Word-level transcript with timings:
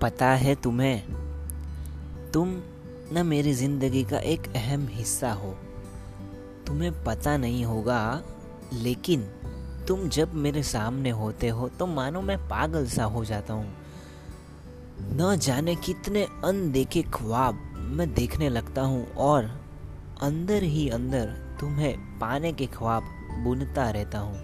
पता 0.00 0.26
है 0.26 0.54
तुम्हें? 0.54 1.02
तुम 2.32 2.48
न 3.12 3.22
मेरी 3.26 3.52
ज़िंदगी 3.52 4.02
का 4.04 4.18
एक 4.18 4.46
अहम 4.56 4.86
हिस्सा 4.90 5.32
हो। 5.32 5.50
तुम्हें 6.66 7.04
पता 7.04 7.36
नहीं 7.36 7.64
होगा, 7.64 8.22
लेकिन 8.72 9.22
तुम 9.88 10.08
जब 10.08 10.34
मेरे 10.34 10.62
सामने 10.62 11.10
होते 11.10 11.48
हो 11.48 11.68
तो 11.68 11.86
मानो 11.86 12.20
मैं 12.20 12.38
पागल 12.38 12.86
सा 12.86 13.04
हो 13.04 13.24
जाता 13.24 13.54
हूँ। 13.54 13.72
न 15.12 15.36
जाने 15.36 15.74
कितने 15.76 16.24
अनदेखे 16.44 17.02
ख्वाब 17.14 17.64
मैं 17.78 18.12
देखने 18.14 18.48
लगता 18.48 18.82
हूँ, 18.82 19.06
और 19.08 19.44
अंदर 20.22 20.62
ही 20.62 20.88
अंदर 20.88 21.34
तुम्हें 21.60 22.18
पाने 22.18 22.52
के 22.52 22.66
ख्वाब 22.66 23.02
बुनता 23.44 23.90
रहता 23.90 24.18
हूँ। 24.18 24.38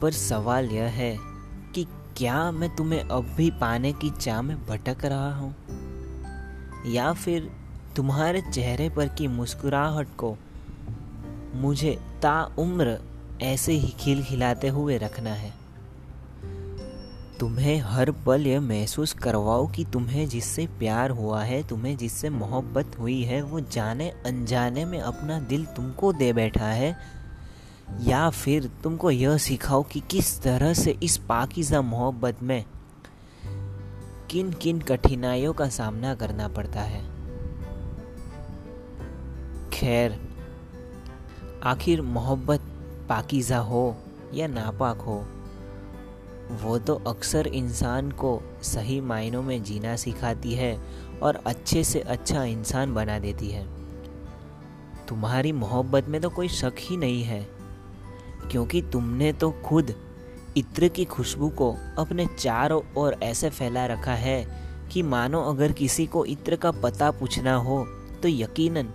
पर 0.00 0.12
सवाल 0.12 0.66
यह 0.66 0.88
है 0.92 1.16
कि 1.74 1.86
क्या 2.16 2.50
मैं 2.50 2.76
तुम्हें 2.76 3.00
अब 3.00 3.24
भी 3.36 3.50
पाने 3.50 3.92
की 3.92 4.10
चाह 4.10 4.42
में 4.42 4.66
भटक 4.66 5.04
रहा 5.04 5.34
हूँ? 5.36 5.54
या 6.86 7.12
फिर 7.12 7.50
तुम्हारे 7.96 8.40
चेहरे 8.40 8.88
पर 8.88 9.08
की 9.08 9.28
मुस्कुराहट 9.28 10.08
को 10.18 10.36
मुझे 11.54 11.98
ताउम्र 12.22 12.98
ऐसे 13.42 13.72
ही 13.72 13.88
खिल 13.88 14.24
खिलाते 14.24 14.68
हुए 14.68 14.98
रखना 14.98 15.30
है? 15.30 15.52
तुम्हें 17.40 17.80
हर 17.80 18.10
पल 18.10 18.46
यह 18.46 18.60
महसूस 18.60 19.12
करवाओ 19.12 19.66
कि 19.66 19.84
तुम्हें 19.84 20.28
जिससे 20.28 20.66
प्यार 20.66 21.10
हुआ 21.10 21.42
है, 21.42 21.68
तुम्हें 21.68 21.96
जिससे 21.96 22.30
मोहब्बत 22.30 22.96
हुई 23.00 23.22
है, 23.22 23.42
वो 23.42 23.60
जाने 23.60 24.10
अनजाने 24.10 24.84
में 24.84 25.00
अपना 25.00 25.40
दिल 25.40 25.64
तुमको 25.64 26.12
दे 26.12 26.32
बैठा 26.32 26.66
है 26.66 27.23
या 28.00 28.30
फिर 28.30 28.70
तुमको 28.82 29.10
यह 29.10 29.36
सिखाओ 29.36 29.82
कि 29.82 30.00
किस 30.00 30.42
तरह 30.42 30.72
से 30.74 30.98
इस 31.02 31.16
पाकिजा 31.16 31.82
मोहब्बत 31.82 32.42
में 32.42 32.64
किन 34.30 34.52
किन 34.52 34.80
कठिनाइयों 34.80 35.52
का 35.52 35.68
सामना 35.68 36.14
करना 36.14 36.48
पड़ता 36.48 36.80
है। 36.80 37.02
खैर, 39.70 40.20
आखिर 41.62 42.02
मोहब्बत 42.02 42.60
पाकिजा 43.08 43.58
हो 43.58 43.96
या 44.34 44.46
नापाक 44.46 44.98
हो, 44.98 45.24
वो 46.62 46.78
तो 46.78 46.94
अक्सर 46.94 47.46
इंसान 47.46 48.10
को 48.10 48.40
सही 48.62 49.00
मायनों 49.00 49.42
में 49.42 49.62
जीना 49.62 49.96
सिखाती 49.96 50.54
है 50.54 50.80
और 51.22 51.42
अच्छे 51.46 51.84
से 51.84 52.00
अच्छा 52.00 52.44
इंसान 52.44 52.94
बना 52.94 53.18
देती 53.18 53.50
है। 53.50 53.66
तुम्हारी 55.08 55.52
मोहब्बत 55.52 56.08
में 56.08 56.20
तो 56.20 56.30
कोई 56.30 56.48
शक 56.48 56.74
ही 56.78 56.96
नहीं 56.96 57.22
है। 57.22 57.63
क्योंकि 58.50 58.82
तुमने 58.82 59.32
तो 59.32 59.50
खुद 59.50 59.94
इत्र 60.56 60.88
की 60.88 61.04
खुशबू 61.04 61.48
को 61.48 61.76
अपने 61.98 62.26
चारों 62.38 62.82
ओर 62.96 63.16
ऐसे 63.22 63.50
फैला 63.50 63.86
रखा 63.86 64.14
है 64.14 64.64
कि 64.92 65.02
मानो 65.02 65.40
अगर 65.40 65.72
किसी 65.72 66.06
को 66.06 66.24
इत्र 66.24 66.56
का 66.56 66.70
पता 66.70 67.10
पूछना 67.10 67.54
हो 67.56 67.84
तो 68.22 68.28
यकीनन 68.28 68.88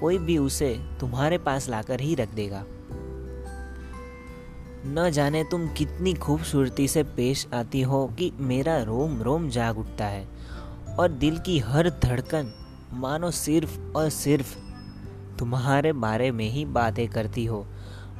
कोई 0.00 0.18
भी 0.18 0.38
उसे 0.38 0.80
तुम्हारे 1.00 1.38
पास 1.38 1.68
लाकर 1.68 2.00
ही 2.00 2.14
रख 2.14 2.28
देगा। 2.28 2.64
न 4.88 5.10
जाने 5.10 5.44
तुम 5.44 5.68
कितनी 5.68 6.14
खूबसूरती 6.14 6.88
से 6.88 7.02
पेश 7.02 7.46
आती 7.54 7.80
हो 7.82 8.06
कि 8.18 8.32
मेरा 8.38 8.82
रोम 8.82 9.22
रोम 9.22 9.48
जाग 9.48 9.78
उठता 9.78 10.04
है 10.04 10.28
और 10.98 11.08
दिल 11.08 11.38
की 11.38 11.58
हर 11.58 11.90
धड़कन 11.90 12.52
मानो 12.92 13.30
सिर्फ़ 13.30 13.78
और 13.96 14.08
सिर्फ़ 14.10 14.56
तुम्हारे 15.38 15.92
बारे 15.92 16.30
में 16.30 16.50
ही 16.50 16.64
बातें 16.64 17.08
करती 17.08 17.44
हो। 17.44 17.66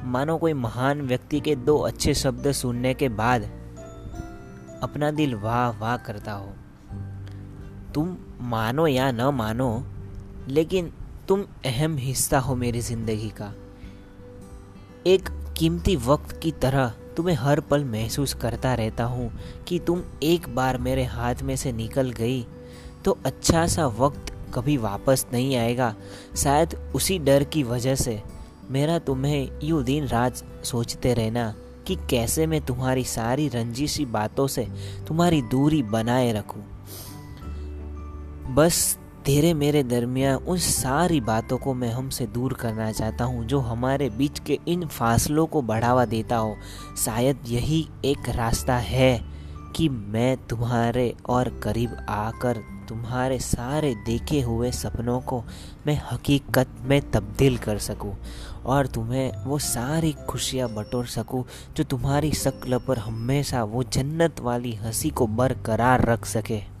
मानो 0.05 0.37
कोई 0.37 0.53
महान 0.53 1.01
व्यक्ति 1.01 1.39
के 1.39 1.55
दो 1.55 1.77
अच्छे 1.77 2.13
शब्द 2.13 2.51
सुनने 2.51 2.93
के 2.93 3.09
बाद 3.11 3.43
अपना 4.83 5.09
दिल 5.11 5.35
वाह 5.35 5.79
वाह 5.79 5.95
करता 5.97 6.31
हो। 6.31 6.53
तुम 7.93 8.15
मानो 8.41 8.87
या 8.87 9.11
न 9.11 9.29
मानो, 9.35 9.83
लेकिन 10.47 10.91
तुम 11.27 11.45
अहम 11.65 11.97
हिस्सा 11.97 12.39
हो 12.39 12.55
मेरी 12.55 12.81
ज़िंदगी 12.81 13.29
का। 13.29 13.53
एक 15.07 15.29
कीमती 15.57 15.95
वक्त 15.95 16.39
की 16.41 16.51
तरह 16.51 16.93
तुम्हें 17.17 17.35
हर 17.35 17.59
पल 17.59 17.83
महसूस 17.83 18.33
करता 18.33 18.73
रहता 18.73 19.03
हूँ 19.03 19.31
कि 19.67 19.79
तुम 19.79 20.03
एक 20.23 20.47
बार 20.55 20.77
मेरे 20.77 21.03
हाथ 21.05 21.41
में 21.43 21.55
से 21.55 21.71
निकल 21.71 22.11
गई 22.11 22.45
तो 23.05 23.17
अच्छा 23.25 23.65
सा 23.67 23.87
वक्त 23.87 24.33
कभी 24.53 24.77
वापस 24.77 25.25
नहीं 25.33 25.55
आएगा, 25.55 25.95
शायद 26.35 26.75
उसी 26.95 27.19
डर 27.19 27.43
की 27.43 27.63
वजह 27.63 27.95
से। 27.95 28.21
मेरा 28.71 28.99
तुम्हें 28.99 29.59
यूँ 29.63 29.83
दिन 29.83 30.07
रात 30.07 30.35
सोचते 30.63 31.13
रहना 31.13 31.53
कि 31.87 31.95
कैसे 31.95 32.47
मैं 32.47 32.61
तुम्हारी 32.61 33.03
सारी 33.03 33.47
रंजिशी 33.47 34.05
बातों 34.05 34.47
से 34.47 34.67
तुम्हारी 35.07 35.41
दूरी 35.41 35.83
बनाए 35.83 36.31
रखूँ। 36.31 36.63
बस 38.55 38.97
तेरे 39.25 39.53
मेरे 39.53 39.83
दरमियान 39.83 40.35
उन 40.35 40.57
सारी 40.57 41.21
बातों 41.21 41.57
को 41.57 41.73
मैं 41.73 41.91
हमसे 41.91 42.27
दूर 42.27 42.53
करना 42.53 42.91
चाहता 42.91 43.23
हूँ 43.23 43.45
जो 43.45 43.59
हमारे 43.59 44.09
बीच 44.09 44.39
के 44.39 44.59
इन 44.67 44.87
फासलों 44.87 45.45
को 45.45 45.61
बढ़ावा 45.61 46.05
देता 46.05 46.37
हो 46.37 46.55
शायद 47.05 47.37
यही 47.47 47.87
एक 48.05 48.29
रास्ता 48.29 48.77
है 48.77 49.19
कि 49.75 49.89
मैं 49.89 50.37
तुम्हारे 50.37 51.15
और 51.29 51.49
करीब 51.63 51.97
आकर 52.09 52.63
तुम्हारे 52.89 53.39
सारे 53.39 53.93
देखे 54.05 54.41
हुए 54.41 54.71
सपनों 54.71 55.19
को 55.21 55.43
मैं 55.87 56.01
हकीकत 56.11 56.67
में 56.81 57.11
तब्दील 57.11 57.57
कर 57.57 57.77
सकूँ 57.77 58.15
और 58.65 58.87
तुम्हें 58.87 59.45
वो 59.45 59.59
सारी 59.59 60.11
खुशियाँ 60.29 60.69
बटोर 60.69 61.05
सकूँ 61.05 61.43
जो 61.77 61.83
तुम्हारी 61.83 62.31
शक्ल 62.31 62.77
पर 62.77 62.97
हमेशा 62.97 63.63
वो 63.63 63.83
जन्नत 63.83 64.39
वाली 64.39 64.73
हँसी 64.75 65.09
को 65.09 65.27
बरकरार 65.27 66.05
रख 66.05 66.25
सके। 66.25 66.76